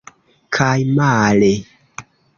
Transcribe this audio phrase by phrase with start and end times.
[0.57, 0.71] Kaj
[1.01, 1.53] male.